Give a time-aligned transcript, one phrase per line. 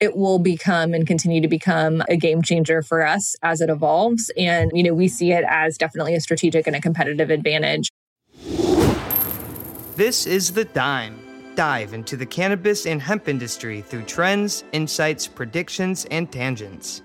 [0.00, 4.30] it will become and continue to become a game changer for us as it evolves.
[4.36, 7.90] And, you know, we see it as definitely a strategic and a competitive advantage.
[9.96, 11.18] This is The Dime.
[11.54, 17.02] Dive into the cannabis and hemp industry through trends, insights, predictions, and tangents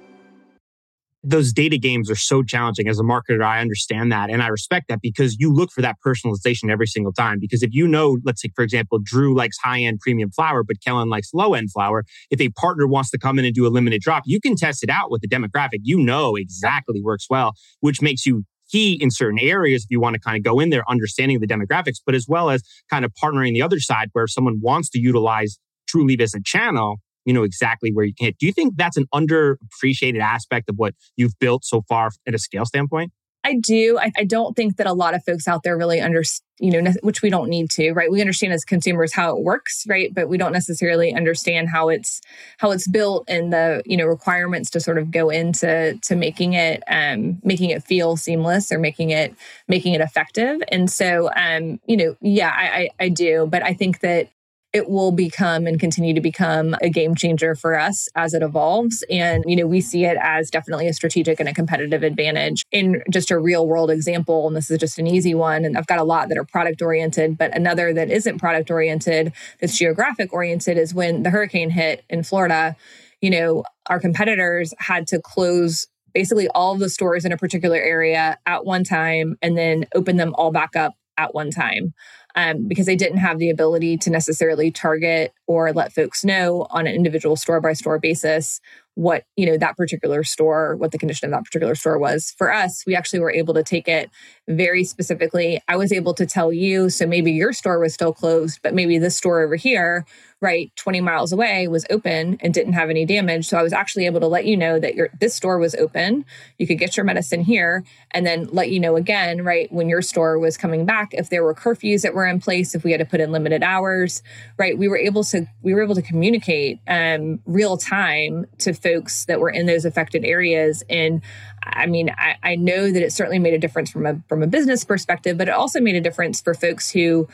[1.26, 3.44] those data games are so challenging as a marketer.
[3.44, 4.30] I understand that.
[4.30, 7.40] And I respect that because you look for that personalization every single time.
[7.40, 10.78] Because if you know, let's say, for example, Drew likes high end premium flour but
[10.86, 13.70] Kellen likes low end flour if a partner wants to come in and do a
[13.70, 15.80] limited drop, you can test it out with the demographic.
[15.82, 20.16] You know exactly works well, which makes you key in certain areas if you want
[20.16, 23.12] to kind of go in there understanding the demographics, but as well as kind of
[23.22, 27.34] partnering the other side where if someone wants to utilize Trulieve as a channel, you
[27.34, 28.38] know exactly where you can hit.
[28.38, 32.40] Do you think that's an underappreciated aspect of what you've built so far at a
[32.40, 33.12] scale standpoint?
[33.46, 34.00] I do.
[34.00, 36.92] I, I, don't think that a lot of folks out there really understand, you know,
[37.04, 38.10] which we don't need to, right?
[38.10, 40.12] We understand as consumers how it works, right?
[40.12, 42.22] But we don't necessarily understand how it's
[42.58, 46.54] how it's built and the you know requirements to sort of go into to making
[46.54, 49.36] it um, making it feel seamless or making it
[49.68, 50.64] making it effective.
[50.70, 53.48] And so, um, you know, yeah, I, I, I do.
[53.48, 54.30] But I think that
[54.76, 59.06] it will become and continue to become a game changer for us as it evolves.
[59.10, 62.66] And, you know, we see it as definitely a strategic and a competitive advantage.
[62.74, 65.88] In just a real world example, and this is just an easy one, and I've
[65.88, 70.34] got a lot that are product oriented, but another that isn't product oriented, that's geographic
[70.34, 72.76] oriented, is when the hurricane hit in Florida,
[73.22, 78.38] you know, our competitors had to close basically all the stores in a particular area
[78.46, 81.94] at one time and then open them all back up at one time
[82.36, 86.86] um, because they didn't have the ability to necessarily target or let folks know on
[86.86, 88.60] an individual store by store basis
[88.96, 92.34] what you know that particular store what the condition of that particular store was.
[92.38, 94.10] For us we actually were able to take it
[94.48, 95.62] very specifically.
[95.68, 98.98] I was able to tell you so maybe your store was still closed but maybe
[98.98, 100.06] this store over here
[100.46, 103.48] right 20 miles away was open and didn't have any damage.
[103.48, 106.26] So i was actually able to let you know that your this store was open.
[106.58, 110.02] You could get your medicine here and then let you know again right when your
[110.02, 113.00] store was coming back if there were curfews that were in place if we had
[113.00, 114.22] to put in limited hours
[114.58, 114.78] right?
[114.78, 119.40] We were able to we were able to communicate um, real time to folks that
[119.40, 120.84] were in those affected areas.
[120.90, 121.22] And
[121.64, 124.48] I mean, I, I, know that it certainly made a difference from a from a
[124.48, 127.28] business perspective, but it also made a difference for folks who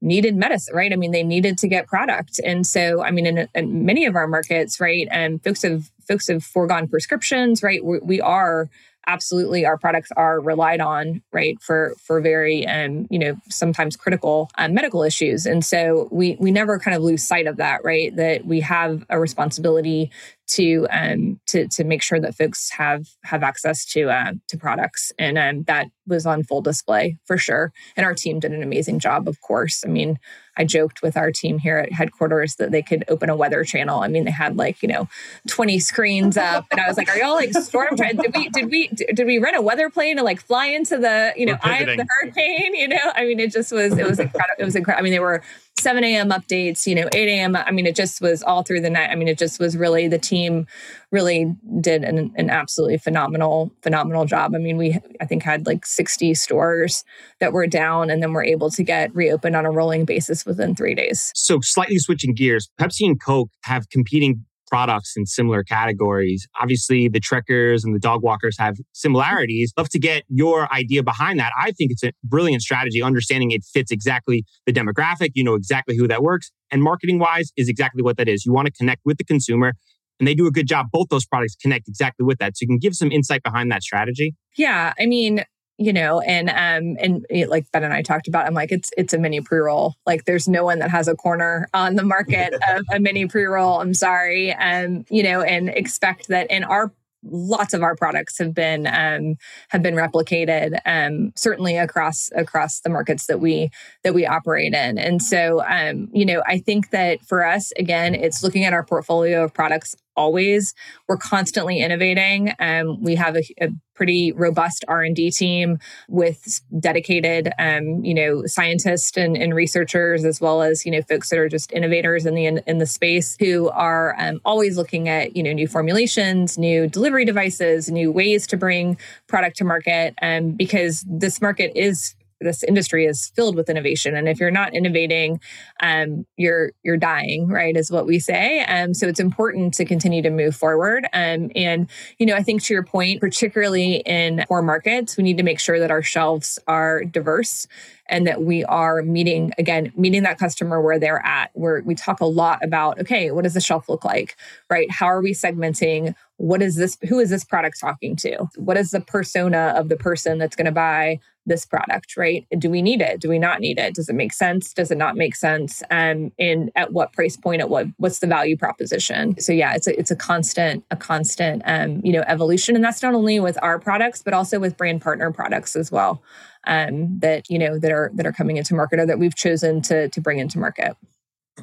[0.00, 0.92] needed medicine, right?
[0.92, 2.40] I mean, they needed to get product.
[2.44, 6.28] And so, I mean, in, in many of our markets, right, and folks have folks
[6.28, 7.84] have foregone prescriptions, right?
[7.84, 8.68] we, we are
[9.06, 14.50] absolutely our products are relied on right for for very um you know sometimes critical
[14.58, 18.16] um, medical issues and so we we never kind of lose sight of that right
[18.16, 20.10] that we have a responsibility
[20.48, 25.12] to um to to make sure that folks have have access to uh, to products
[25.18, 28.98] and um, that was on full display for sure and our team did an amazing
[28.98, 30.18] job of course i mean
[30.56, 34.00] I joked with our team here at headquarters that they could open a weather channel.
[34.00, 35.08] I mean, they had like, you know,
[35.48, 38.88] 20 screens up and I was like, are y'all like storm did we, did we,
[38.88, 41.96] did we rent a weather plane to like fly into the, you know, eye of
[41.96, 42.74] the hurricane?
[42.74, 44.54] You know, I mean, it just was, it was incredible.
[44.58, 45.00] It was incredible.
[45.00, 45.42] I mean, they were
[45.78, 46.30] 7 a.m.
[46.30, 47.54] updates, you know, 8 a.m.
[47.54, 49.10] I mean, it just was all through the night.
[49.10, 50.66] I mean, it just was really the team
[51.12, 54.54] really did an, an absolutely phenomenal, phenomenal job.
[54.54, 57.04] I mean, we, I think, had like 60 stores
[57.40, 60.74] that were down and then we're able to get reopened on a rolling basis within
[60.74, 61.30] three days.
[61.34, 66.46] So, slightly switching gears, Pepsi and Coke have competing products in similar categories.
[66.60, 69.72] Obviously, the trekkers and the dog walkers have similarities.
[69.78, 71.50] Love to get your idea behind that.
[71.58, 75.30] I think it's a brilliant strategy, understanding it fits exactly the demographic.
[75.34, 76.52] You know exactly who that works.
[76.70, 78.44] And marketing wise is exactly what that is.
[78.44, 79.72] You want to connect with the consumer.
[80.20, 80.88] And they do a good job.
[80.92, 82.58] Both those products connect exactly with that.
[82.58, 84.34] So you can give some insight behind that strategy.
[84.58, 84.92] Yeah.
[85.00, 85.42] I mean,
[85.78, 88.90] you know and um and it, like ben and i talked about i'm like it's
[88.96, 89.94] it's a mini pre-roll.
[90.06, 93.80] Like there's no one that has a corner on the market of a mini pre-roll.
[93.80, 94.52] I'm sorry.
[94.54, 96.92] Um you know and expect that in our
[97.28, 99.36] lots of our products have been um,
[99.70, 103.70] have been replicated um, certainly across across the markets that we
[104.04, 104.98] that we operate in.
[104.98, 108.84] And so um, you know i think that for us again it's looking at our
[108.84, 110.74] portfolio of products always
[111.08, 112.52] we're constantly innovating.
[112.58, 119.16] Um, we have a, a, pretty robust r&d team with dedicated um, you know scientists
[119.16, 122.44] and, and, researchers as well as you know folks that are just innovators in the
[122.44, 126.86] in, in the space who are um, always looking at you know new formulations new
[126.86, 128.98] delivery devices new ways to bring
[129.28, 130.14] product to market.
[130.20, 134.16] Um, because this market is this industry is filled with innovation.
[134.16, 135.40] And if you're not innovating
[135.80, 138.64] um, you're you're dying right is what we say.
[138.64, 141.06] Um, so it's important to continue to move forward.
[141.12, 141.88] Um, and
[142.18, 145.60] you know i think to your point particularly in core markets we need to make
[145.60, 147.66] sure that our shelves are diverse
[148.08, 152.20] and that we are meeting again meeting that customer where they're at where we talk
[152.20, 154.36] a lot about okay what does the shelf look like
[154.70, 154.90] right?
[154.90, 156.14] How are we segmenting?
[156.36, 158.46] What is this who is this product talking to?
[158.56, 162.46] What is the persona of the person that's going to buy this product right?
[162.58, 163.20] Do we need it?
[163.20, 163.94] Do we not need it?
[163.94, 164.72] Does it make sense?
[164.72, 165.82] Does it not make sense?
[165.90, 169.38] Um and at what price point at what what's the value proposition?
[169.40, 172.74] So yeah it's a it's a constant a constant um you know evolution.
[172.74, 176.22] And that's not only with our products but also with brand partner products as well
[176.66, 179.80] um that you know that are that are coming into market or that we've chosen
[179.82, 180.96] to to bring into market.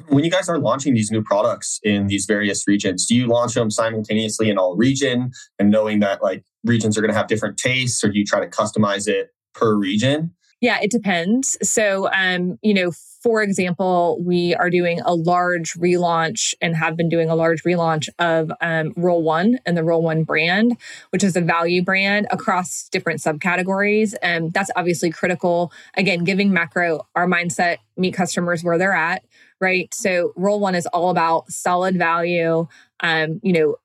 [0.08, 3.54] When you guys are launching these new products in these various regions, do you launch
[3.54, 5.30] them simultaneously in all region
[5.60, 8.40] and knowing that like regions are going to have different tastes, or do you try
[8.40, 10.34] to customize it per region?
[10.60, 11.58] Yeah, it depends.
[11.62, 12.90] So, um, you know,
[13.22, 18.08] for example, we are doing a large relaunch and have been doing a large relaunch
[18.18, 20.78] of um, Roll One and the Roll One brand,
[21.10, 24.14] which is a value brand across different subcategories.
[24.22, 25.70] And that's obviously critical.
[25.98, 29.22] Again, giving macro our mindset, meet customers where they're at
[29.60, 29.94] right?
[29.94, 32.66] So roll one is all about solid value,
[33.00, 33.76] um, you know,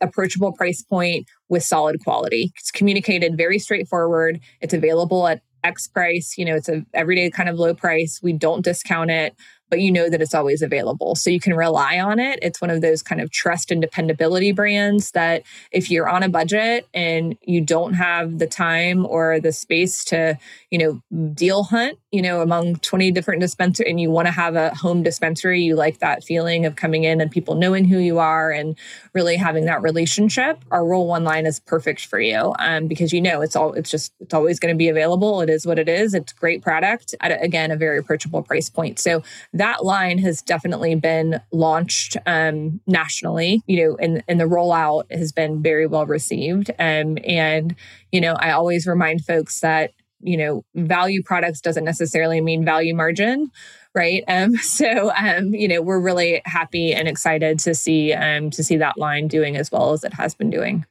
[0.00, 2.52] approachable price point with solid quality.
[2.58, 4.40] It's communicated very straightforward.
[4.60, 6.34] It's available at X price.
[6.36, 8.20] You know, it's a everyday kind of low price.
[8.22, 9.34] We don't discount it
[9.70, 11.14] but you know that it's always available.
[11.14, 12.38] So you can rely on it.
[12.42, 16.28] It's one of those kind of trust and dependability brands that if you're on a
[16.28, 20.38] budget and you don't have the time or the space to,
[20.70, 24.54] you know, deal hunt, you know, among 20 different dispensers and you want to have
[24.54, 28.18] a home dispensary, you like that feeling of coming in and people knowing who you
[28.18, 28.78] are and
[29.14, 30.64] really having that relationship.
[30.70, 33.90] Our roll one line is perfect for you um, because you know it's all it's
[33.90, 35.40] just it's always going to be available.
[35.40, 36.14] It is what it is.
[36.14, 38.98] It's great product at again a very approachable price point.
[38.98, 39.22] So
[39.54, 45.32] that line has definitely been launched um, nationally, you know, and, and the rollout has
[45.32, 46.70] been very well received.
[46.78, 47.74] Um, and,
[48.10, 52.94] you know, I always remind folks that, you know, value products doesn't necessarily mean value
[52.94, 53.50] margin
[53.94, 58.64] right um so um you know we're really happy and excited to see um to
[58.64, 60.84] see that line doing as well as it has been doing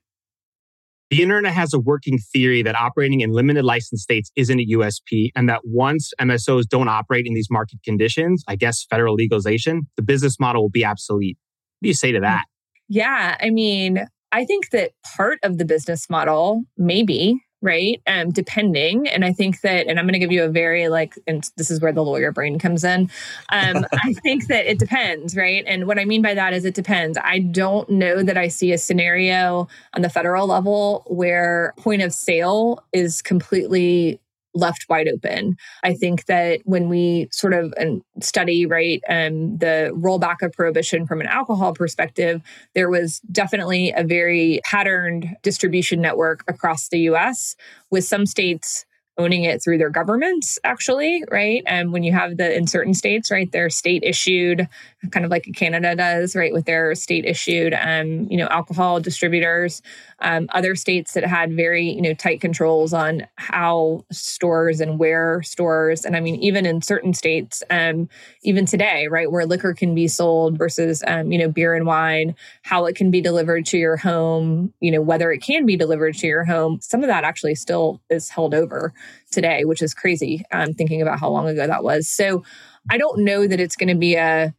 [1.14, 5.30] the internet has a working theory that operating in limited license states isn't a USP,
[5.36, 10.02] and that once MSOs don't operate in these market conditions, I guess federal legalization, the
[10.02, 11.38] business model will be obsolete.
[11.80, 12.24] What do you say to hmm.
[12.24, 12.46] that?
[12.90, 18.02] Yeah, I mean, I think that part of the business model, maybe, right?
[18.06, 19.08] Um, depending.
[19.08, 21.72] And I think that, and I'm going to give you a very like, and this
[21.72, 23.10] is where the lawyer brain comes in.
[23.52, 25.64] Um, I think that it depends, right?
[25.66, 27.18] And what I mean by that is it depends.
[27.24, 32.14] I don't know that I see a scenario on the federal level where point of
[32.14, 34.20] sale is completely
[34.54, 35.58] left wide open.
[35.84, 37.74] I think that when we sort of
[38.22, 42.42] study, right, um, the rollback of prohibition from an alcohol perspective,
[42.76, 47.56] there was definitely a very patterned distribution network across the US,
[47.90, 48.86] with some states
[49.18, 53.30] owning it through their governments actually right and when you have the in certain states
[53.30, 54.68] right they're state issued
[55.12, 59.82] kind of like canada does right with their state issued um, you know alcohol distributors.
[60.20, 65.42] Um, other states that had very you know tight controls on how stores and where
[65.44, 68.08] stores and i mean even in certain states um,
[68.44, 72.36] even today right where liquor can be sold versus um, you know beer and wine
[72.62, 76.16] how it can be delivered to your home you know whether it can be delivered
[76.16, 78.94] to your home some of that actually still is held over
[79.32, 82.08] today which is crazy um, thinking about how long ago that was.
[82.08, 82.44] So
[82.90, 84.54] i don't know that it's going to be a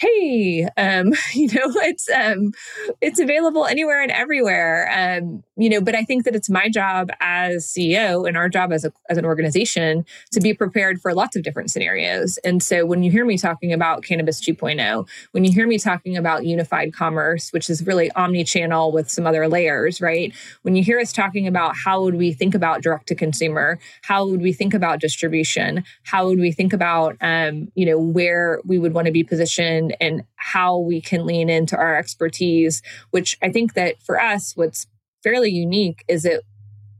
[0.00, 2.52] hey um, you know it's um,
[3.00, 7.10] it's available anywhere and everywhere um, you know but i think that it's my job
[7.20, 11.36] as ceo and our job as, a, as an organization to be prepared for lots
[11.36, 12.38] of different scenarios.
[12.44, 16.16] And so when you hear me talking about cannabis 2.0 when you hear me talking
[16.16, 20.34] about unified commerce which is really omni-channel with some other layers right?
[20.62, 24.26] When you hear us talking about how would we think about direct to consumer how
[24.26, 28.78] would we think about distribution how would we think about um, you know where we
[28.78, 33.50] would want to be positioned and how we can lean into our expertise which i
[33.50, 34.86] think that for us what's
[35.22, 36.42] fairly unique is that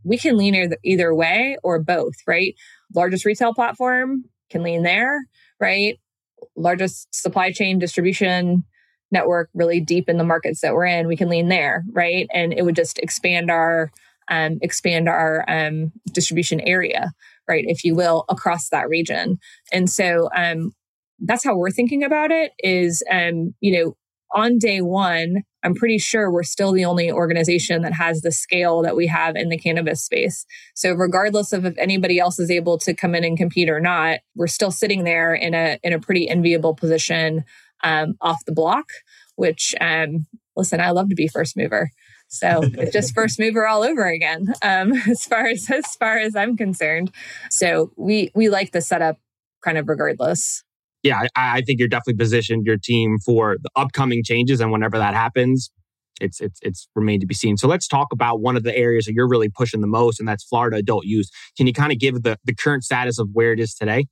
[0.05, 2.55] we can lean either, either way or both, right?
[2.95, 5.21] Largest retail platform can lean there,
[5.59, 5.99] right?
[6.57, 8.65] Largest supply chain distribution
[9.11, 12.29] network really deep in the markets that we're in, we can lean there, right?
[12.33, 13.91] And it would just expand our
[14.29, 17.11] um, expand our um, distribution area,
[17.49, 19.41] right, if you will, across that region.
[19.73, 20.73] And so um,
[21.21, 22.53] that's how we're thinking about it.
[22.59, 23.97] Is um, you know
[24.33, 28.83] on day one, I'm pretty sure we're still the only organization that has the scale
[28.83, 30.47] that we have in the cannabis space.
[30.75, 34.21] So regardless of if anybody else is able to come in and compete or not,
[34.37, 37.45] we're still sitting there in a in a pretty enviable position
[37.83, 38.87] um, off the block.
[39.37, 41.91] Which, um, listen, I love to be first mover.
[42.29, 46.37] So it's just first mover all over again, um, as far as as far as
[46.37, 47.11] I'm concerned.
[47.51, 49.17] So we we like the setup
[49.63, 50.63] kind of regardless
[51.03, 54.99] yeah, I, I, think you're definitely positioned your team for the upcoming changes, and whenever
[54.99, 55.71] that happens,
[56.21, 57.57] it's it's it's remained to be seen.
[57.57, 60.29] So let's talk about one of the areas that you're really pushing the most, and
[60.29, 61.31] that's Florida adult use.
[61.57, 64.07] Can you kind of give the the current status of where it is today?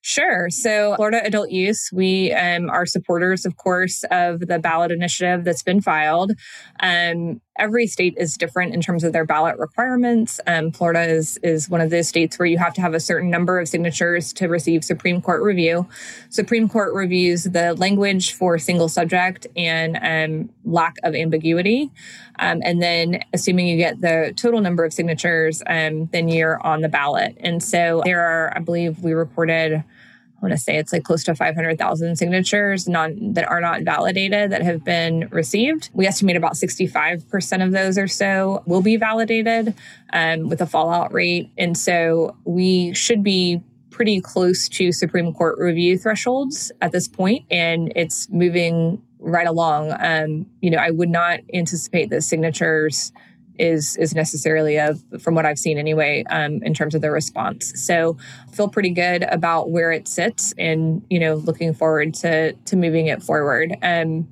[0.00, 0.48] Sure.
[0.48, 5.62] So, Florida adult use, we um, are supporters, of course, of the ballot initiative that's
[5.62, 6.32] been filed.
[6.80, 10.40] Um, every state is different in terms of their ballot requirements.
[10.46, 13.30] Um, Florida is is one of those states where you have to have a certain
[13.30, 15.86] number of signatures to receive Supreme Court review.
[16.30, 21.90] Supreme Court reviews the language for single subject and um, lack of ambiguity,
[22.38, 26.80] um, and then assuming you get the total number of signatures, um, then you're on
[26.80, 27.36] the ballot.
[27.40, 29.84] And so there are, I believe, we reported.
[30.38, 34.52] I want to say it's like close to 500,000 signatures non, that are not validated
[34.52, 35.90] that have been received.
[35.92, 39.74] We estimate about 65% of those or so will be validated
[40.12, 41.50] um, with a fallout rate.
[41.58, 47.44] And so we should be pretty close to Supreme Court review thresholds at this point,
[47.50, 49.92] and it's moving right along.
[49.98, 53.12] Um, you know, I would not anticipate that signatures
[53.58, 57.72] is is necessarily a from what I've seen anyway um, in terms of the response.
[57.84, 58.16] So
[58.52, 63.06] feel pretty good about where it sits, and you know looking forward to to moving
[63.06, 63.76] it forward.
[63.82, 64.28] Um,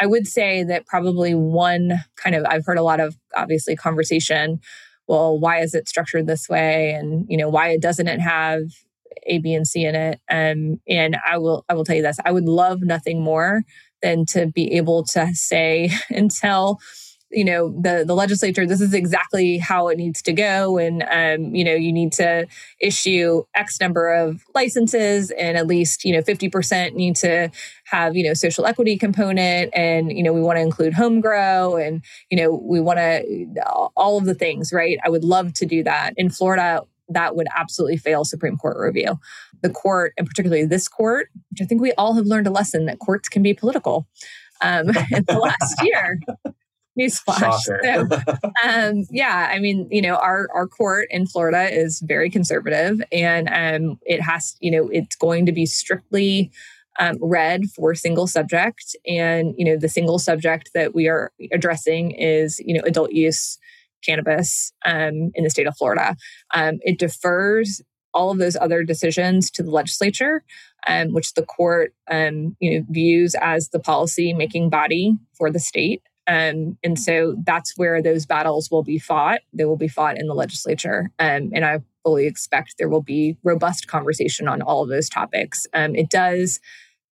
[0.00, 4.60] I would say that probably one kind of I've heard a lot of obviously conversation.
[5.06, 8.62] Well, why is it structured this way, and you know why doesn't it have
[9.26, 10.20] A, B, and C in it?
[10.30, 13.62] Um, and I will I will tell you this: I would love nothing more
[14.02, 16.78] than to be able to say and tell
[17.30, 20.78] you know the the legislature this is exactly how it needs to go.
[20.78, 22.46] And um, you know you need to
[22.80, 27.50] issue x number of licenses and at least you know 50% need to
[27.84, 29.70] have you know social equity component.
[29.74, 33.46] And you know we want to include home grow and you know we want to
[33.96, 34.98] all of the things right?
[35.04, 36.14] I would love to do that.
[36.16, 36.82] In florida
[37.12, 39.18] that would absolutely fail supreme court review.
[39.62, 42.86] The court and particularly this court which i think we all have learned a lesson
[42.86, 44.08] that courts can be political.
[44.62, 46.18] Um, in the last year
[46.98, 47.60] Newsflash.
[47.62, 48.08] So,
[48.68, 53.48] um, yeah, I mean, you know, our our court in Florida is very conservative, and
[53.48, 56.50] um, it has, you know, it's going to be strictly
[56.98, 62.10] um, read for single subject, and you know, the single subject that we are addressing
[62.10, 63.58] is, you know, adult use
[64.04, 66.16] cannabis um, in the state of Florida.
[66.54, 67.82] Um, it defers
[68.12, 70.42] all of those other decisions to the legislature,
[70.86, 75.60] um, which the court um, you know views as the policy making body for the
[75.60, 76.02] state.
[76.30, 79.40] Um, and so that's where those battles will be fought.
[79.52, 81.10] They will be fought in the legislature.
[81.18, 85.66] Um, and I fully expect there will be robust conversation on all of those topics.
[85.74, 86.60] Um, it does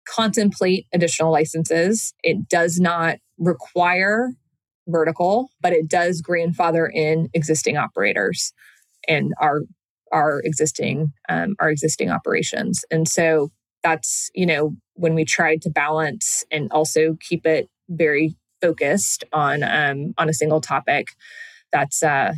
[0.08, 4.34] contemplate additional licenses, it does not require
[4.86, 8.52] vertical, but it does grandfather in existing operators
[9.08, 9.62] and our
[10.12, 12.84] our existing um, our existing operations.
[12.92, 13.50] And so
[13.82, 19.62] that's you know when we tried to balance and also keep it very focused on
[19.62, 21.08] um, on a single topic
[21.72, 22.32] that's uh,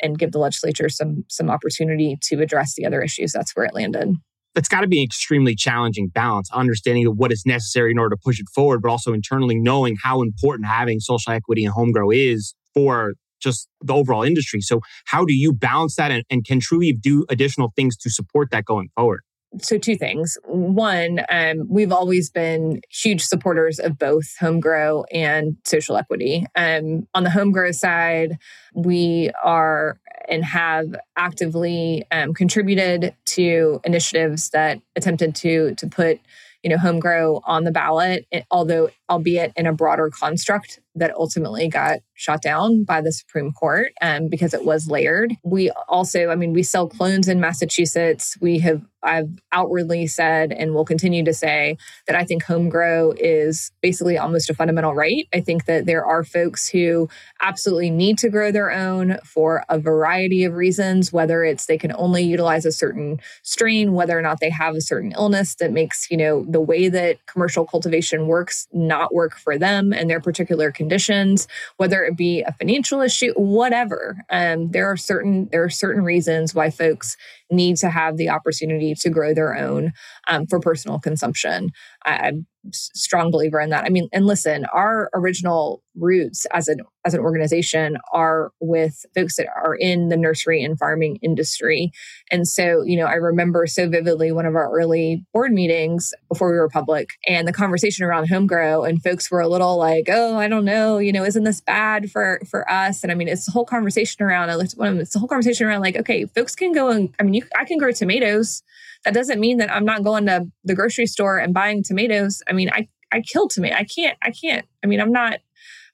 [0.00, 3.74] and give the legislature some some opportunity to address the other issues that's where it
[3.74, 4.14] landed.
[4.54, 8.20] That's got to be an extremely challenging balance understanding what is necessary in order to
[8.22, 12.10] push it forward but also internally knowing how important having social equity and home grow
[12.10, 14.60] is for just the overall industry.
[14.62, 18.50] So how do you balance that and, and can Trulieve do additional things to support
[18.50, 19.20] that going forward
[19.60, 20.36] so two things.
[20.44, 26.46] One, um, we've always been huge supporters of both home grow and social equity.
[26.54, 28.38] Um, on the home grow side,
[28.74, 29.98] we are
[30.28, 36.20] and have actively um, contributed to initiatives that attempted to to put
[36.62, 41.68] you know home grow on the ballot, although albeit in a broader construct that ultimately
[41.68, 45.34] got shot down by the Supreme Court um, because it was layered.
[45.44, 48.38] We also, I mean, we sell clones in Massachusetts.
[48.40, 53.12] We have, I've outwardly said and will continue to say that I think home grow
[53.18, 55.28] is basically almost a fundamental right.
[55.34, 57.10] I think that there are folks who
[57.42, 61.92] absolutely need to grow their own for a variety of reasons, whether it's they can
[61.96, 66.10] only utilize a certain strain, whether or not they have a certain illness that makes,
[66.10, 70.70] you know, the way that commercial cultivation works not work for them and their particular
[70.70, 74.16] conditions, whether it be a financial issue, whatever.
[74.30, 77.16] Um, there are certain there are certain reasons why folks
[77.50, 79.92] need to have the opportunity to grow their own
[80.28, 81.70] um, for personal consumption.
[82.04, 83.84] I, I'm strong believer in that.
[83.84, 89.36] I mean, and listen, our original roots as an as an organization are with folks
[89.36, 91.92] that are in the nursery and farming industry.
[92.32, 96.50] And so, you know, I remember so vividly one of our early board meetings before
[96.50, 100.08] we were public and the conversation around home grow and folks were a little like,
[100.10, 103.28] "Oh, I don't know, you know, isn't this bad for for us?" And I mean,
[103.28, 105.66] it's the whole conversation around I looked at one of them, it's the whole conversation
[105.66, 108.62] around like, okay, folks can go and I mean, you I can grow tomatoes
[109.04, 112.42] that doesn't mean that I'm not going to the grocery store and buying tomatoes.
[112.48, 113.76] I mean, I I kill tomato.
[113.76, 114.18] I can't.
[114.22, 114.66] I can't.
[114.82, 115.38] I mean, I'm not.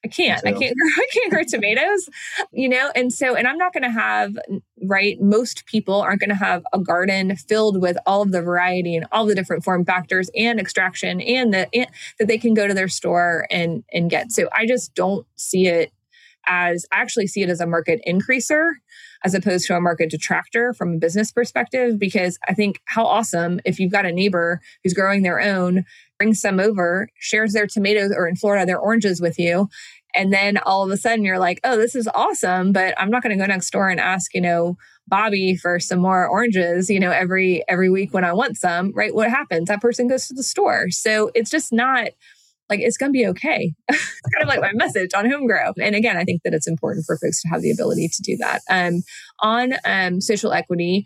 [0.04, 0.44] I can't.
[0.44, 0.74] I can't.
[0.96, 2.08] I can't grow tomatoes.
[2.52, 4.34] You know, and so, and I'm not going to have
[4.88, 5.20] right.
[5.20, 9.06] Most people aren't going to have a garden filled with all of the variety and
[9.12, 12.74] all the different form factors and extraction and the and, that they can go to
[12.74, 14.32] their store and and get.
[14.32, 15.92] So I just don't see it
[16.46, 16.86] as.
[16.90, 18.72] I actually see it as a market increaser
[19.24, 23.60] as opposed to a market detractor from a business perspective because I think how awesome
[23.64, 25.84] if you've got a neighbor who's growing their own,
[26.18, 29.68] brings some over, shares their tomatoes or in Florida their oranges with you
[30.14, 33.22] and then all of a sudden you're like, "Oh, this is awesome, but I'm not
[33.22, 34.76] going to go next door and ask, you know,
[35.08, 39.14] Bobby for some more oranges, you know, every every week when I want some." Right?
[39.14, 39.68] What happens?
[39.68, 40.90] That person goes to the store.
[40.90, 42.08] So it's just not
[42.68, 43.72] like it's going to be okay.
[43.88, 45.72] it's kind of like my message on home grow.
[45.80, 48.36] And again, I think that it's important for folks to have the ability to do
[48.38, 48.60] that.
[48.70, 49.02] Um,
[49.40, 51.04] on um, social equity,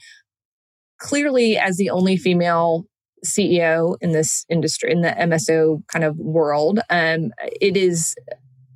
[0.98, 2.86] clearly as the only female
[3.24, 8.14] CEO in this industry, in the MSO kind of world, um, it is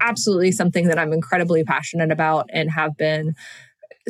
[0.01, 3.35] absolutely something that I'm incredibly passionate about and have been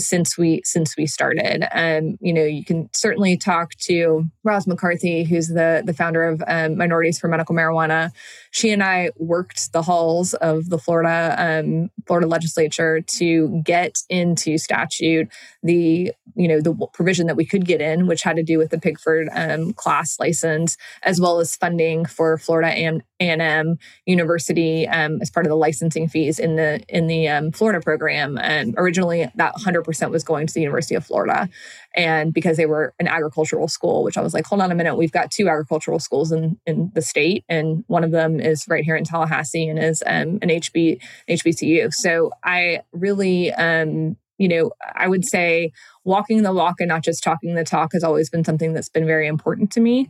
[0.01, 1.67] since we since we started.
[1.73, 6.43] Um, you know, you can certainly talk to Roz McCarthy, who's the the founder of
[6.47, 8.11] um, Minorities for Medical Marijuana.
[8.51, 14.59] She and I worked the halls of the Florida um, Florida legislature to get into
[14.59, 15.29] statute
[15.63, 18.71] the you know the provision that we could get in, which had to do with
[18.71, 25.21] the Pigford um, class license, as well as funding for Florida and A&M University um,
[25.21, 28.39] as part of the licensing fees in the in the um, Florida program.
[28.39, 31.49] And originally, that 100% was going to the University of Florida,
[31.95, 34.97] and because they were an agricultural school, which I was like, hold on a minute,
[34.97, 38.85] we've got two agricultural schools in in the state, and one of them is right
[38.85, 41.93] here in Tallahassee and is um, an HB HBCU.
[41.93, 45.71] So I really um, you know, I would say
[46.05, 49.05] walking the walk and not just talking the talk has always been something that's been
[49.05, 50.09] very important to me.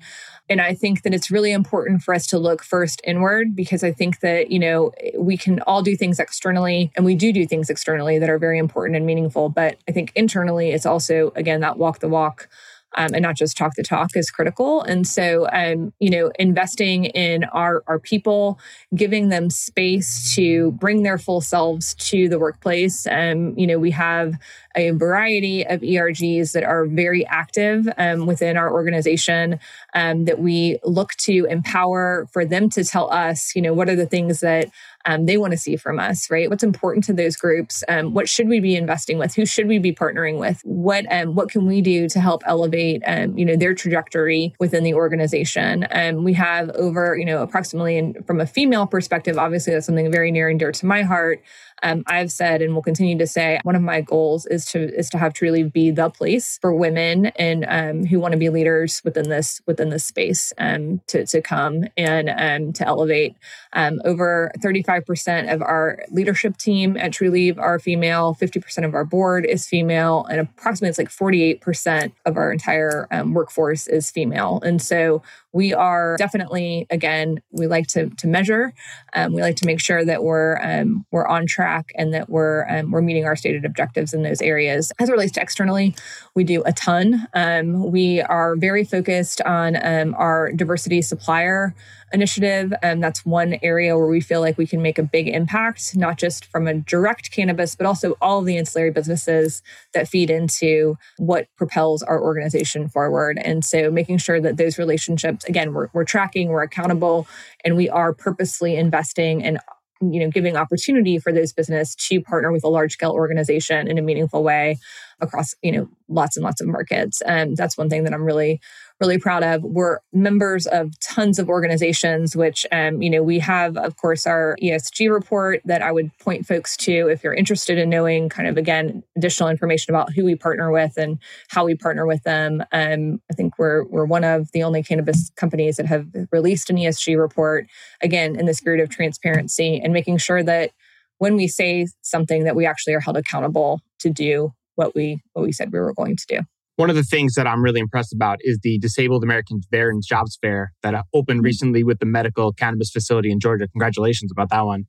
[0.49, 3.91] And I think that it's really important for us to look first inward because I
[3.91, 7.69] think that, you know, we can all do things externally and we do do things
[7.69, 9.49] externally that are very important and meaningful.
[9.49, 12.49] But I think internally, it's also, again, that walk the walk
[12.97, 14.83] um, and not just talk the talk is critical.
[14.83, 18.59] And so, um, you know, investing in our, our people,
[18.95, 23.07] giving them space to bring their full selves to the workplace.
[23.07, 24.35] Um, you know, we have
[24.76, 29.59] a variety of ERGs that are very active um, within our organization
[29.95, 33.97] um, that we look to empower for them to tell us, you know, what are
[33.97, 34.69] the things that
[35.04, 36.50] um, they want to see from us, right?
[36.50, 37.82] What's important to those groups?
[37.89, 39.34] Um, what should we be investing with?
[39.34, 40.60] Who should we be partnering with?
[40.65, 44.84] What um, what can we do to help elevate, um, you know, their trajectory within
[44.84, 45.86] the organization?
[45.91, 50.10] Um, we have over, you know, approximately, and from a female perspective, obviously that's something
[50.10, 51.43] very near and dear to my heart
[51.82, 55.08] um, I've said and will continue to say one of my goals is to is
[55.10, 59.00] to have Trulieve be the place for women and um, who want to be leaders
[59.04, 63.36] within this within this space um, to to come and um, to elevate.
[63.73, 68.36] Um, over 35% of our leadership team at Trulieve are female.
[68.40, 73.32] 50% of our board is female, and approximately it's like 48% of our entire um,
[73.32, 74.60] workforce is female.
[74.64, 78.73] And so we are definitely again we like to to measure.
[79.15, 82.69] Um, we like to make sure that we're um, we're on track and that we're
[82.69, 84.93] um, we're meeting our stated objectives in those areas.
[84.99, 85.95] As it relates to externally
[86.34, 87.26] we do a ton.
[87.34, 91.75] Um, we are very focused on um, our diversity supplier
[92.13, 92.73] initiative.
[92.83, 96.19] And that's one area where we feel like we can make a big impact, not
[96.19, 99.63] just from a direct cannabis, but also all of the ancillary businesses
[99.95, 103.39] that feed into what propels our organization forward.
[103.43, 107.27] And so making sure that those relationships, again, we're, we're tracking, we're accountable,
[107.65, 109.59] and we are purposely investing and
[110.01, 113.99] you know giving opportunity for those business to partner with a large scale organization in
[113.99, 114.79] a meaningful way
[115.21, 118.61] across you know lots and lots of markets and that's one thing that i'm really
[119.00, 119.63] really proud of.
[119.63, 124.56] We're members of tons of organizations, which, um, you know, we have, of course, our
[124.63, 128.59] ESG report that I would point folks to if you're interested in knowing kind of,
[128.59, 132.63] again, additional information about who we partner with and how we partner with them.
[132.73, 136.76] Um, I think we're, we're one of the only cannabis companies that have released an
[136.76, 137.67] ESG report,
[138.02, 140.73] again, in the spirit of transparency and making sure that
[141.19, 145.43] when we say something that we actually are held accountable to do what we what
[145.43, 146.40] we said we were going to do
[146.76, 150.38] One of the things that I'm really impressed about is the Disabled Americans Veterans Jobs
[150.40, 151.45] Fair that uh, opened mm-hmm.
[151.52, 153.69] recently with the medical cannabis facility in Georgia.
[153.69, 154.84] Congratulations about that one.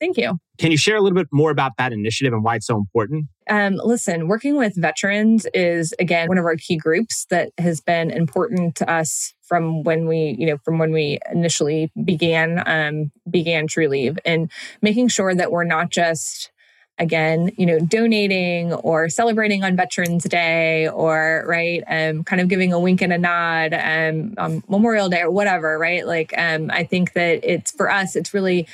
[0.00, 0.38] Thank you.
[0.58, 3.28] Can you share a little bit more about that initiative and why it's so important?
[3.48, 8.10] Um, listen, working with veterans is again one of our key groups that has been
[8.10, 13.68] important to us from when we, you know, from when we initially began um, began
[13.68, 14.50] Trulieve, and
[14.82, 16.50] making sure that we're not just
[16.98, 22.72] again, you know, donating or celebrating on Veterans Day or right, um, kind of giving
[22.72, 26.06] a wink and a nod um, on Memorial Day or whatever, right?
[26.06, 28.66] Like, um, I think that it's for us, it's really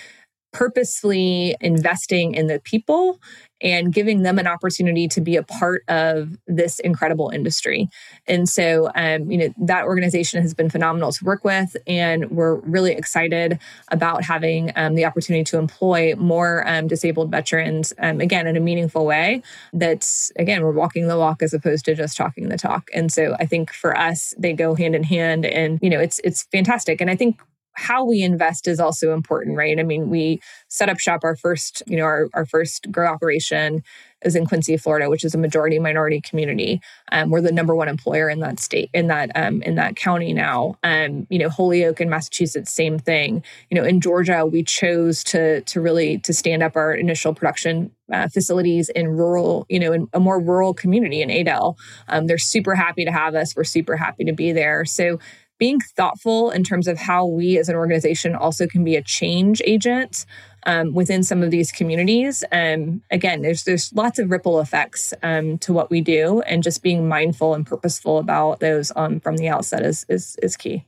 [0.52, 3.20] purposefully investing in the people
[3.62, 7.88] and giving them an opportunity to be a part of this incredible industry.
[8.26, 12.56] And so, um, you know, that organization has been phenomenal to work with, and we're
[12.56, 13.58] really excited
[13.90, 18.60] about having um, the opportunity to employ more um, disabled veterans, um, again, in a
[18.60, 19.42] meaningful way.
[19.72, 22.88] That's, again, we're walking the walk as opposed to just talking the talk.
[22.92, 26.20] And so I think for us, they go hand in hand, and, you know, it's,
[26.24, 27.00] it's fantastic.
[27.00, 27.40] And I think
[27.74, 29.78] how we invest is also important, right?
[29.78, 33.82] I mean, we set up shop our first, you know, our, our first grow operation
[34.24, 36.80] is in Quincy, Florida, which is a majority minority community.
[37.10, 40.32] Um, we're the number one employer in that state, in that um, in that county
[40.32, 40.76] now.
[40.82, 43.42] Um, you know, Holyoke in Massachusetts, same thing.
[43.70, 47.90] You know, in Georgia, we chose to to really to stand up our initial production
[48.12, 51.78] uh, facilities in rural, you know, in a more rural community in Adel.
[52.08, 53.56] Um, they're super happy to have us.
[53.56, 54.84] We're super happy to be there.
[54.84, 55.18] So
[55.62, 59.62] being thoughtful in terms of how we as an organization also can be a change
[59.64, 60.26] agent
[60.64, 62.42] um, within some of these communities.
[62.50, 66.82] Um, again, there's there's lots of ripple effects um, to what we do, and just
[66.82, 70.84] being mindful and purposeful about those um, from the outset is is is key.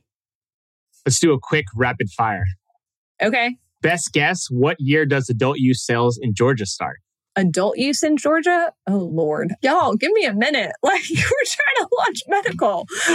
[1.05, 2.43] Let's do a quick rapid fire.
[3.23, 3.55] Okay.
[3.81, 6.97] Best guess: What year does adult use sales in Georgia start?
[7.35, 8.71] Adult use in Georgia.
[8.87, 10.71] Oh Lord, y'all, give me a minute.
[10.83, 12.87] Like we're trying to launch medical.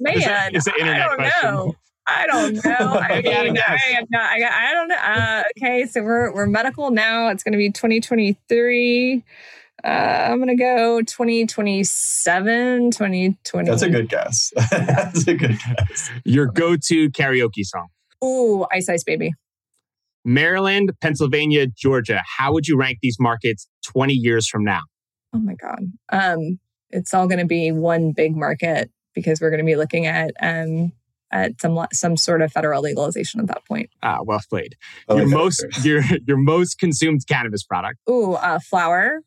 [0.00, 1.54] man, it's, an internet I don't question.
[1.54, 1.74] know.
[2.06, 2.70] I don't know.
[3.00, 4.30] I mean, I am not.
[4.30, 4.96] I, I don't know.
[4.96, 7.28] Uh, okay, so we're we're medical now.
[7.28, 9.22] It's going to be 2023.
[9.84, 13.70] Uh, I'm going to go 2027, 2020.
[13.70, 14.52] That's a good guess.
[14.70, 16.10] That's a good guess.
[16.24, 17.88] Your go-to karaoke song.
[18.24, 19.34] Ooh, Ice Ice Baby.
[20.28, 22.22] Maryland, Pennsylvania, Georgia.
[22.38, 24.82] How would you rank these markets 20 years from now?
[25.34, 25.80] Oh my God.
[26.10, 26.58] Um,
[26.90, 30.30] it's all going to be one big market because we're going to be looking at
[30.40, 30.92] um,
[31.30, 33.90] at some some sort of federal legalization at that point.
[34.02, 34.76] Ah, well played.
[35.08, 37.98] your most your your most consumed cannabis product.
[38.08, 39.20] Ooh, uh, flower,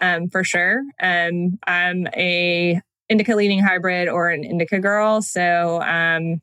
[0.00, 0.82] um, for sure.
[1.00, 6.40] Um, I'm a indica leaning hybrid or an indica girl, so um,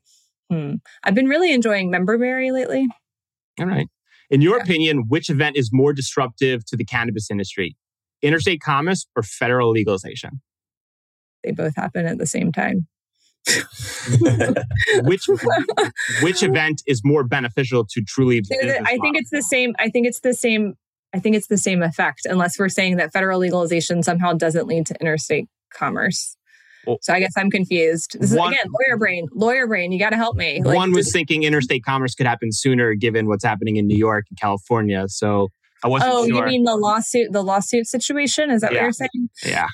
[0.50, 0.74] hmm.
[1.02, 2.86] I've been really enjoying memberberry lately.
[3.58, 3.88] All right.
[4.30, 4.62] In your yeah.
[4.62, 7.76] opinion, which event is more disruptive to the cannabis industry?
[8.22, 10.40] Interstate commerce or federal legalization?
[11.44, 12.88] They both happen at the same time.
[15.04, 15.28] which
[16.20, 20.18] which event is more beneficial to Trulieve I think it's the same I think it's
[20.18, 20.74] the same
[21.14, 24.86] I think it's the same effect unless we're saying that federal legalization somehow doesn't lead
[24.86, 26.35] to interstate commerce.
[26.86, 28.16] Well, so I guess I'm confused.
[28.20, 29.28] This one, is again lawyer brain.
[29.32, 29.92] Lawyer brain.
[29.92, 30.62] You got to help me.
[30.62, 34.26] Like, one was thinking interstate commerce could happen sooner, given what's happening in New York
[34.30, 35.04] and California.
[35.08, 35.48] So
[35.84, 36.12] I wasn't.
[36.12, 36.36] Oh, sure.
[36.36, 37.32] you mean the lawsuit?
[37.32, 38.50] The lawsuit situation?
[38.50, 38.78] Is that yeah.
[38.78, 39.30] what you're saying?
[39.44, 39.68] Yeah.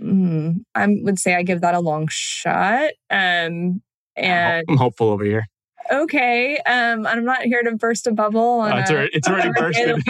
[0.00, 2.90] Mm, I would say I give that a long shot.
[3.10, 3.82] Um,
[4.16, 5.46] and I'm hopeful over here.
[5.90, 8.72] Okay, um, I'm not here to burst a bubble on.
[8.72, 10.02] Uh, it's, already, it's already bursted.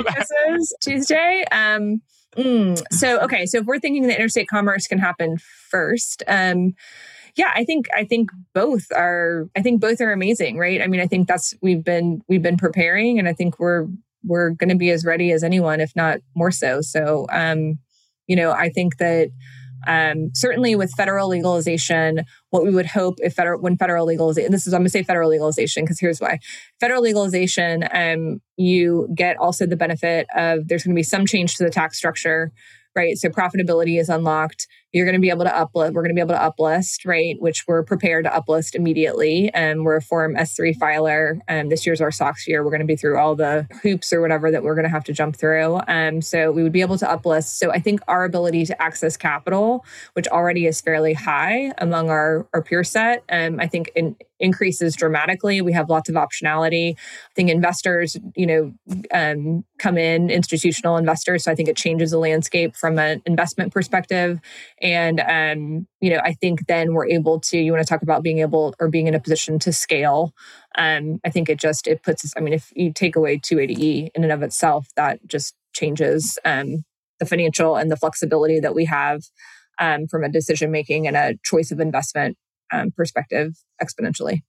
[0.83, 1.45] Tuesday.
[1.53, 2.03] Um,
[2.37, 5.39] Mm, so okay, so if we're thinking that interstate commerce can happen
[5.71, 6.75] first, um,
[7.37, 10.83] yeah, I think I think both are I think both are amazing, right?
[10.83, 13.87] I mean, I think that's we've been we've been preparing, and I think we're
[14.25, 16.81] we're going to be as ready as anyone, if not more so.
[16.81, 17.79] So, um,
[18.27, 19.31] you know, I think that
[19.89, 24.67] um, certainly with federal legalization, what we would hope if federal when federal legalization this
[24.67, 26.39] is I'm going to say federal legalization because here's why.
[26.79, 31.57] Federal legalization um, you get also the benefit of there's going to be some change
[31.57, 32.53] to the tax structure
[32.97, 33.17] right?
[33.17, 35.93] So profitability is unlocked you're going to be able to uplist.
[35.93, 37.37] We're going to be able to uplist, right?
[37.41, 39.51] Which we're prepared to uplist immediately.
[39.53, 41.39] And we're a Form S3 filer.
[41.47, 42.65] And this year's our SOX year.
[42.65, 45.05] We're going to be through all the hoops or whatever that we're going to have
[45.05, 45.81] to jump through.
[45.89, 47.59] Um, so we would be able to uplist.
[47.59, 52.47] So I think our ability to access capital, which already is fairly high among our,
[52.55, 55.61] our peer set, um, I think in, increases dramatically.
[55.61, 56.95] We have lots of optionality.
[56.97, 58.73] I think investors, you know,
[59.13, 61.45] um, come in, institutional investors.
[61.45, 64.41] So I think it changes the landscape from an investment perspective.
[64.81, 68.23] And, um, you know, I think then we're able to, you want to talk about
[68.23, 70.33] being able or being in a position to scale.
[70.77, 74.11] Um, I think it just, it puts us, I mean, if you take away 280E
[74.15, 76.85] in and of itself, that just changes um,
[77.19, 79.23] the financial and the flexibility that we have
[79.79, 82.37] um, from a decision making and a choice of investment
[82.73, 84.41] um, perspective exponentially.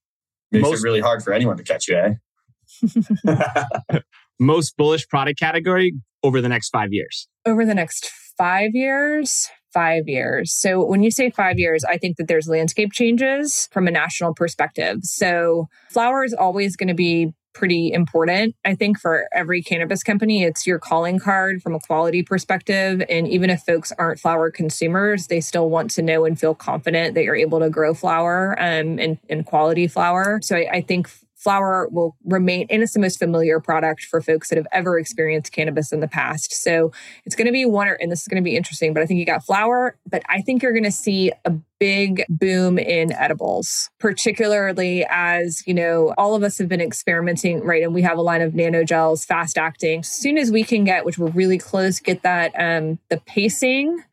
[0.51, 3.99] Makes Most- it really hard for anyone to catch you, eh?
[4.39, 7.27] Most bullish product category over the next five years.
[7.45, 10.53] Over the next five years, five years.
[10.53, 14.33] So when you say five years, I think that there's landscape changes from a national
[14.33, 14.99] perspective.
[15.03, 18.55] So flower is always going to be pretty important.
[18.63, 23.03] I think for every cannabis company, it's your calling card from a quality perspective.
[23.09, 27.15] And even if folks aren't flower consumers, they still want to know and feel confident
[27.15, 30.39] that you're able to grow flower um, and, and quality flower.
[30.43, 31.09] So I, I think
[31.49, 35.51] flower will remain and it's the most familiar product for folks that have ever experienced
[35.51, 36.53] cannabis in the past.
[36.53, 36.91] So
[37.25, 39.19] it's going to be one and this is going to be interesting but i think
[39.19, 43.89] you got flower but i think you're going to see a big boom in edibles
[43.99, 47.81] particularly as you know all of us have been experimenting right?
[47.81, 50.01] And we have a line of nano gels fast acting.
[50.01, 54.03] As soon as we can get which we're really close get that um the pacing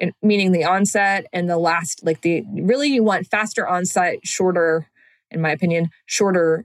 [0.00, 4.88] and meaning the onset and the last like the really you want faster onset shorter
[5.30, 6.64] in my opinion, shorter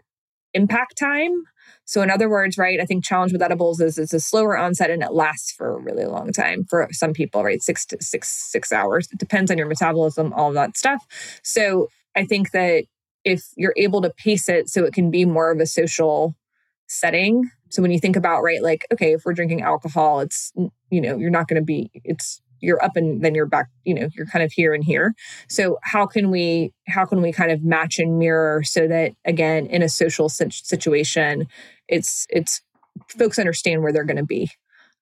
[0.53, 1.43] impact time.
[1.85, 4.89] So, in other words, right, I think challenge with edibles is it's a slower onset
[4.89, 7.61] and it lasts for a really long time for some people, right?
[7.61, 9.09] Six to six six hours.
[9.11, 11.05] It depends on your metabolism, all that stuff.
[11.43, 12.85] So, I think that
[13.23, 16.35] if you're able to pace it so it can be more of a social
[16.87, 17.49] setting.
[17.69, 20.51] So when you think about right, like okay, if we're drinking alcohol, it's
[20.89, 23.93] you know you're not going to be it's you're up and then you're back you
[23.93, 25.13] know you're kind of here and here.
[25.49, 29.67] So how can we how can we kind of match and mirror so that again
[29.67, 31.47] in a social situation
[31.87, 32.61] it's it's
[33.09, 34.49] folks understand where they're going to be?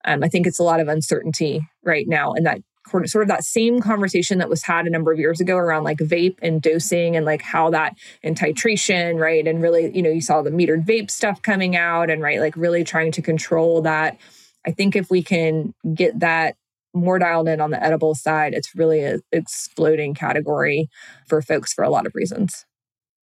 [0.04, 2.58] Um, i think it's a lot of uncertainty right now and that
[3.04, 5.98] sort of that same conversation that was had a number of years ago around like
[5.98, 10.20] vape and dosing and like how that and titration right and really you know you
[10.20, 14.18] saw the metered vape stuff coming out and right like really trying to control that.
[14.66, 16.56] I think if we can get that
[16.94, 20.88] more dialed in on the edible side, it's really an exploding category
[21.26, 22.66] for folks for a lot of reasons.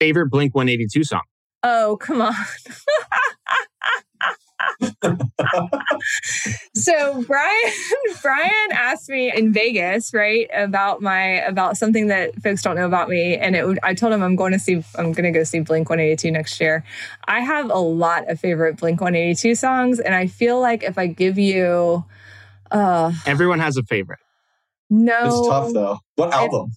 [0.01, 1.23] Favorite Blink 182 song?
[1.63, 2.35] Oh, come on.
[6.75, 7.73] so Brian
[8.23, 13.09] Brian asked me in Vegas, right, about my about something that folks don't know about
[13.09, 15.61] me, and it I told him I'm going to see I'm going to go see
[15.61, 16.85] Blink 182 next year.
[17.27, 21.07] I have a lot of favorite Blink 182 songs, and I feel like if I
[21.07, 22.05] give you,
[22.71, 24.21] uh, everyone has a favorite.
[24.89, 25.99] No, it's tough though.
[26.17, 26.73] What album?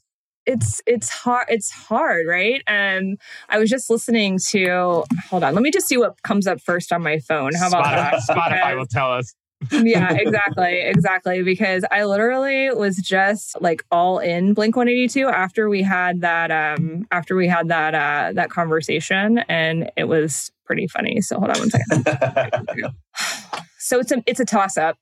[0.45, 3.15] it's it's hard it's hard right um
[3.49, 6.91] i was just listening to hold on let me just see what comes up first
[6.91, 9.33] on my phone how about Spotify, that Spotify will tell us.
[9.71, 15.81] yeah exactly exactly because i literally was just like all in blink 182 after we
[15.81, 21.21] had that um after we had that uh that conversation and it was pretty funny
[21.21, 22.93] so hold on one second
[23.79, 24.97] so it's a it's a toss up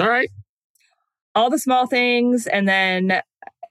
[0.00, 0.30] all right
[1.34, 3.12] all the small things and then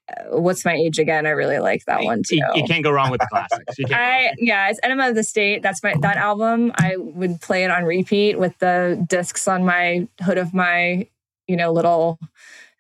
[0.10, 1.26] uh, what's my age again?
[1.26, 2.38] I really like that one too.
[2.38, 3.76] You, you can't go wrong with the classics.
[3.92, 5.62] I yeah, it's Enema of the State.
[5.62, 6.72] That's my that album.
[6.76, 11.08] I would play it on repeat with the discs on my hood of my
[11.48, 12.20] you know little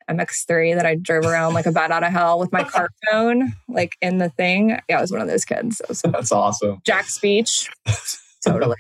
[0.10, 3.54] MX3 that I drove around like a bat out of hell with my car phone
[3.68, 4.80] like in the thing.
[4.90, 5.82] Yeah, I was one of those kids.
[5.88, 6.82] Was, That's awesome.
[6.86, 7.70] Jax Beach.
[8.46, 8.78] totally.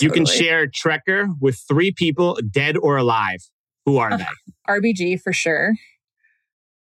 [0.00, 3.40] You can share Trekker with three people, dead or alive.
[3.88, 4.26] Who are they?
[4.68, 5.74] RBG for sure.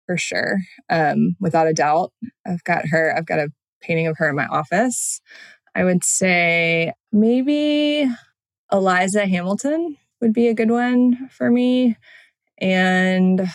[0.07, 0.59] For sure.
[0.91, 2.13] Um, without a doubt.
[2.47, 3.49] I've got her, I've got a
[3.81, 5.21] painting of her in my office.
[5.75, 8.11] I would say maybe
[8.73, 11.97] Eliza Hamilton would be a good one for me.
[12.59, 13.49] And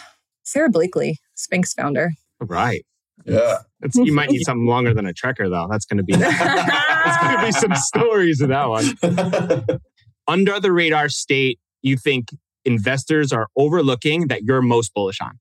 [0.43, 2.11] Sara Blakely, Spanx founder.
[2.39, 2.85] Right.
[3.25, 3.59] Yeah.
[3.79, 5.67] That's, you might need something longer than a Trekker, though.
[5.69, 9.79] That's going to be that's going to be some stories in that one.
[10.27, 12.29] Under the radar state, you think
[12.65, 15.39] investors are overlooking that you're most bullish on?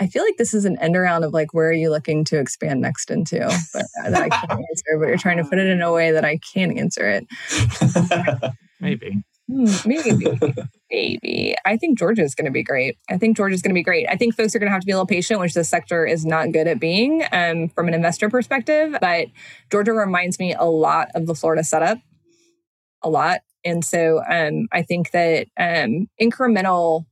[0.00, 2.38] I feel like this is an end around of like, where are you looking to
[2.38, 3.38] expand next into?
[3.72, 6.12] But uh, that I can't answer, but you're trying to put it in a way
[6.12, 8.52] that I can answer it.
[8.80, 9.16] Maybe.
[9.50, 10.38] Hmm, maybe,
[10.90, 11.54] maybe.
[11.64, 12.98] I think Georgia is going to be great.
[13.08, 14.06] I think Georgia is going to be great.
[14.06, 16.04] I think folks are going to have to be a little patient, which this sector
[16.04, 18.98] is not good at being um, from an investor perspective.
[19.00, 19.28] But
[19.72, 21.98] Georgia reminds me a lot of the Florida setup,
[23.02, 23.40] a lot.
[23.64, 27.04] And so um, I think that um, incremental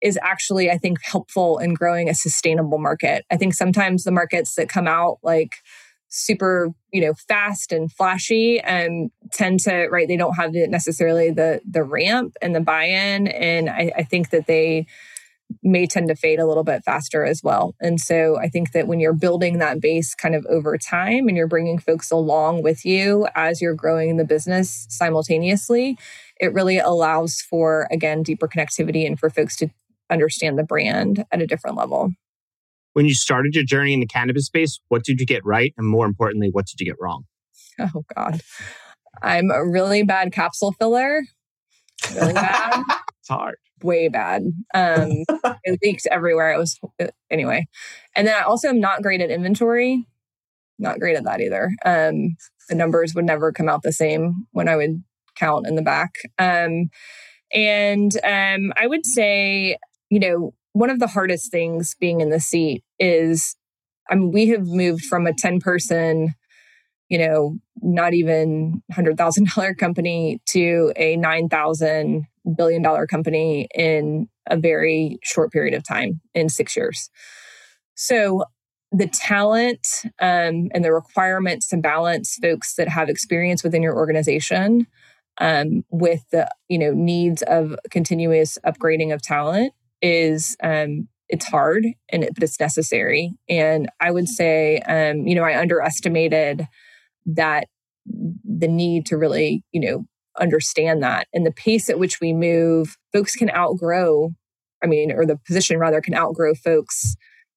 [0.00, 3.24] is actually, I think, helpful in growing a sustainable market.
[3.30, 5.52] I think sometimes the markets that come out like
[6.14, 11.58] super you know fast and flashy and tend to right they don't have necessarily the
[11.66, 14.86] the ramp and the buy-in and I, I think that they
[15.62, 18.86] may tend to fade a little bit faster as well and so i think that
[18.86, 22.84] when you're building that base kind of over time and you're bringing folks along with
[22.84, 25.96] you as you're growing the business simultaneously
[26.40, 29.68] it really allows for again deeper connectivity and for folks to
[30.10, 32.10] understand the brand at a different level
[32.94, 35.72] When you started your journey in the cannabis space, what did you get right?
[35.78, 37.24] And more importantly, what did you get wrong?
[37.78, 38.40] Oh, God.
[39.22, 41.22] I'm a really bad capsule filler.
[42.14, 42.82] Really bad.
[43.22, 43.54] it's hard.
[43.84, 44.42] Way bad.
[44.74, 45.24] Um,
[45.62, 46.52] it leaked everywhere.
[46.52, 46.80] It was,
[47.30, 47.66] anyway.
[48.16, 50.08] And then I also am not great at inventory.
[50.80, 51.70] Not great at that either.
[51.84, 52.36] Um,
[52.68, 55.04] the numbers would never come out the same when I would
[55.36, 56.14] count in the back.
[56.36, 56.90] Um,
[57.54, 59.76] and um, I would say,
[60.10, 63.54] you know, one of the hardest things being in the seat is,
[64.10, 66.34] I mean, we have moved from a 10 person,
[67.08, 72.26] you know, not even $100,000 company to a 9,000
[72.56, 77.10] billion dollar company in a very short period of time in six years.
[77.94, 78.44] So
[78.90, 79.86] the talent
[80.20, 84.86] um, and the requirements to balance folks that have experience within your organization
[85.38, 91.86] um, with the you know needs of continuous upgrading of talent is um, it's hard
[92.10, 93.32] and it, but it's necessary.
[93.48, 96.66] And I would say um, you know I underestimated
[97.26, 97.68] that
[98.04, 100.04] the need to really you know
[100.40, 104.30] understand that and the pace at which we move folks can outgrow
[104.82, 107.16] i mean or the position rather can outgrow folks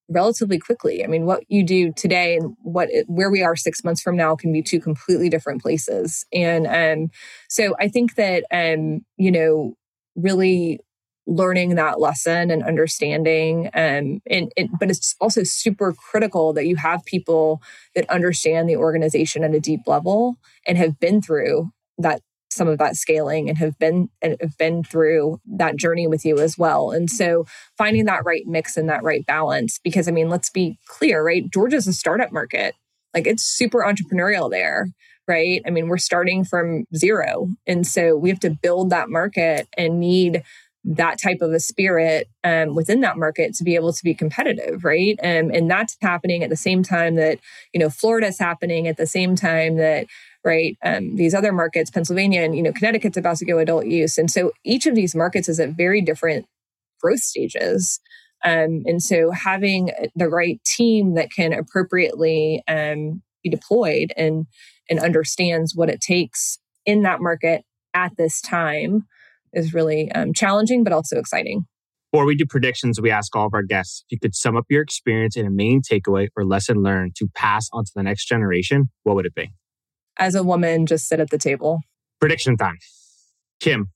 [0.10, 1.04] relatively quickly.
[1.04, 4.36] I mean, what you do today and what where we are six months from now
[4.36, 6.26] can be two completely different places.
[6.32, 7.10] And um,
[7.50, 9.74] so I think that um, you know,
[10.16, 10.80] really
[11.28, 16.76] learning that lesson and understanding um, and, and but it's also super critical that you
[16.76, 17.64] have people
[17.96, 22.22] that understand the organization at a deep level and have been through that
[22.56, 26.40] some of that scaling and have been and have been through that journey with you
[26.40, 26.92] as well.
[26.92, 27.46] And so
[27.78, 31.50] finding that right mix and that right balance, because I mean, let's be clear, right?
[31.52, 32.76] Georgia's a startup market.
[33.14, 34.88] Like it's super entrepreneurial there,
[35.28, 35.62] right?
[35.66, 37.48] I mean, we're starting from zero.
[37.66, 40.44] And so we have to build that market and need
[40.86, 44.86] that type of a spirit um, within that market to be able to be competitive,
[44.86, 45.20] right?
[45.24, 47.40] Um, and that's happening at the same time that
[47.74, 50.06] you know Florida's happening at the same time that
[50.46, 50.78] right?
[50.86, 54.30] Um, these other markets, Pennsylvania and you know Connecticut's about to go adult use, and
[54.30, 56.46] so each of these markets is at very different
[57.02, 58.00] growth stages.
[58.44, 64.46] Um, and so having the right team that can appropriately um, be deployed and
[64.90, 67.64] and understands what it takes in that market
[67.96, 69.08] at this time
[69.54, 71.66] is really um, challenging, but also exciting.
[72.12, 74.66] Before we do predictions, we ask all of our guests if you could sum up
[74.70, 78.26] your experience in a main takeaway or lesson learned to pass on to the next
[78.26, 79.50] generation, what would it be?
[80.18, 81.80] As a woman just sit at the table.
[82.20, 82.78] Prediction time.
[83.60, 83.90] Kim,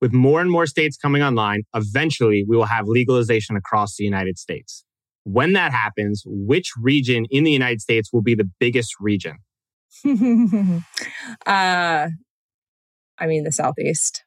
[0.00, 4.38] with more and more states coming online, eventually we will have legalization across the United
[4.38, 4.84] States.
[5.24, 9.38] When that happens, which region in the United States will be the biggest region?
[11.46, 12.08] uh,
[13.18, 14.22] I mean, the Southeast.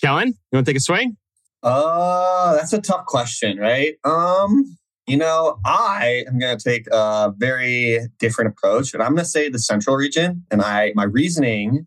[0.00, 1.16] Kellen, you want to take a swing?
[1.62, 3.94] Uh, that's a tough question, right?
[4.04, 9.24] Um, you know, I am going to take a very different approach, and I'm going
[9.24, 10.44] to say the central region.
[10.50, 11.86] And I, my reasoning,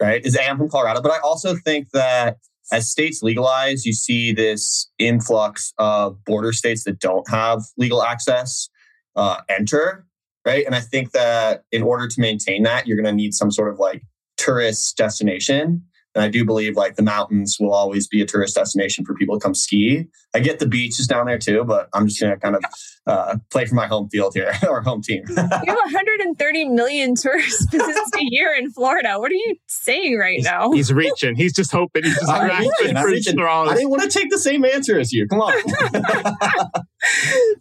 [0.00, 2.38] right, is I am from Colorado, but I also think that
[2.72, 8.68] as states legalize, you see this influx of border states that don't have legal access
[9.16, 10.06] uh, enter,
[10.46, 10.64] right?
[10.64, 13.72] And I think that in order to maintain that, you're going to need some sort
[13.72, 14.02] of like
[14.36, 15.82] tourist destination
[16.14, 19.38] and I do believe like the mountains will always be a tourist destination for people
[19.38, 20.06] to come ski.
[20.34, 22.62] I get the beaches down there too, but I'm just going to kind of
[23.06, 25.24] uh, play for my home field here or home team.
[25.28, 29.18] you have 130 million tourists visits a year in Florida.
[29.18, 30.70] What are you saying right he's, now?
[30.72, 31.34] He's reaching.
[31.34, 32.04] He's just hoping.
[32.04, 33.40] He's just reaching, I'm reaching.
[33.40, 35.26] I didn't want to take the same answer as you.
[35.26, 35.54] Come on.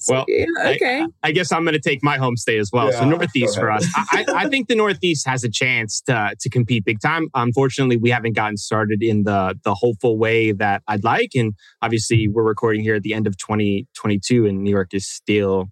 [0.08, 1.02] well, okay.
[1.02, 2.91] I, I, guess I'm going to take my home state as well.
[2.91, 3.88] Yeah, so Northeast for us.
[3.95, 7.28] I, I, think the Northeast has a chance to to compete big time.
[7.34, 12.28] Unfortunately, we haven't gotten started in the the hopeful way that I'd like, and obviously
[12.28, 15.69] we're recording here at the end of 2022, and New York is still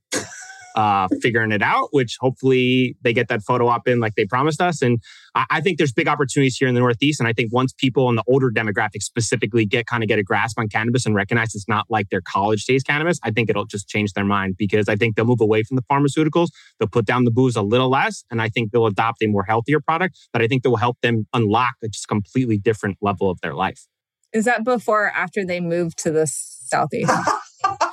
[0.75, 4.61] uh, figuring it out, which hopefully they get that photo op in like they promised
[4.61, 4.83] us.
[4.83, 5.01] And
[5.33, 7.19] I, I, think there's big opportunities here in the Northeast.
[7.19, 10.23] And I think once people in the older demographic specifically get kind of get a
[10.23, 13.65] grasp on cannabis and recognize it's not like their college days cannabis, I think it'll
[13.65, 16.49] just change their mind because I think they'll move away from the pharmaceuticals.
[16.79, 18.23] They'll put down the booze a little less.
[18.29, 21.01] And I think they'll adopt a more healthier product but I think that will help
[21.01, 23.87] them unlock a just completely different level of their life.
[24.31, 27.11] Is that before or after they move to the Southeast?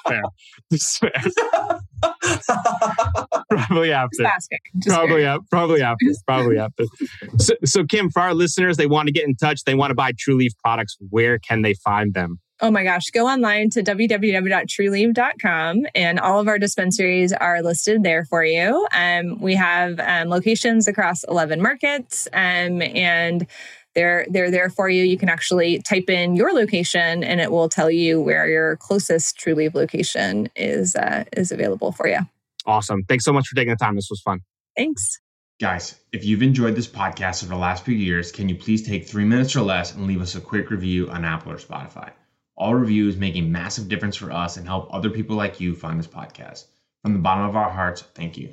[0.07, 0.23] fair.
[1.01, 1.12] fair.
[3.51, 4.23] probably after.
[4.23, 6.07] Just Just probably, up, probably after.
[6.27, 6.85] Probably after.
[7.38, 9.64] So, so, Kim, for our listeners, they want to get in touch.
[9.64, 10.97] They want to buy Trulieve products.
[11.11, 12.40] Where can they find them?
[12.61, 18.25] Oh my gosh, go online to www.trulieve.com and all of our dispensaries are listed there
[18.27, 18.87] for you.
[18.95, 23.44] Um, we have um, locations across 11 markets um, and
[23.95, 25.05] they're they're there for you.
[25.05, 29.38] You can actually type in your location, and it will tell you where your closest
[29.38, 32.19] Trulieve location is uh, is available for you.
[32.67, 33.05] Awesome.
[33.05, 33.95] Thanks so much for taking the time.
[33.95, 34.40] This was fun.
[34.77, 35.21] Thanks.
[35.61, 39.07] Guys, if you've enjoyed this podcast over the last few years, can you please take
[39.07, 42.11] three minutes or less and leave us a quick review on Apple or Spotify?
[42.57, 45.99] All reviews make a massive difference for us and help other people like you find
[45.99, 46.65] this podcast.
[47.03, 48.53] From the bottom of our hearts, thank you.